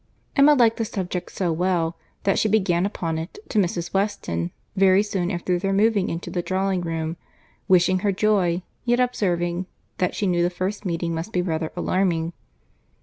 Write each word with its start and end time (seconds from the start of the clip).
Emma 0.35 0.55
liked 0.55 0.77
the 0.77 0.83
subject 0.85 1.31
so 1.31 1.51
well, 1.53 1.95
that 2.23 2.39
she 2.39 2.49
began 2.49 2.87
upon 2.87 3.19
it, 3.19 3.37
to 3.49 3.59
Mrs. 3.59 3.93
Weston, 3.93 4.49
very 4.75 5.03
soon 5.03 5.29
after 5.29 5.59
their 5.59 5.71
moving 5.73 6.09
into 6.09 6.31
the 6.31 6.41
drawing 6.41 6.81
room: 6.81 7.17
wishing 7.67 7.99
her 7.99 8.11
joy—yet 8.11 8.99
observing, 8.99 9.67
that 9.99 10.15
she 10.15 10.25
knew 10.25 10.41
the 10.41 10.49
first 10.49 10.85
meeting 10.85 11.13
must 11.13 11.31
be 11.31 11.43
rather 11.43 11.71
alarming. 11.75 12.33